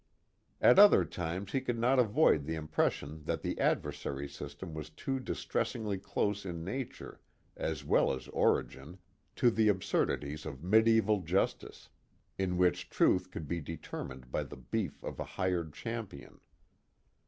At 0.59 0.79
other 0.79 1.05
times 1.05 1.51
he 1.51 1.61
could 1.61 1.77
not 1.77 1.99
avoid 1.99 2.43
the 2.45 2.55
impression 2.55 3.23
that 3.25 3.43
the 3.43 3.59
adversary 3.59 4.27
system 4.27 4.73
was 4.73 4.89
too 4.89 5.19
distressingly 5.19 5.99
close 5.99 6.43
in 6.43 6.63
nature 6.63 7.19
as 7.55 7.85
well 7.85 8.11
as 8.11 8.27
origin 8.29 8.97
to 9.35 9.51
the 9.51 9.67
absurdities 9.67 10.47
of 10.47 10.63
medieval 10.63 11.21
justice, 11.21 11.89
in 12.39 12.57
which 12.57 12.89
truth 12.89 13.29
could 13.29 13.47
be 13.47 13.61
determined 13.61 14.31
by 14.31 14.41
the 14.41 14.57
beef 14.57 15.03
of 15.03 15.19
a 15.19 15.23
hired 15.37 15.71
champion. 15.71 16.39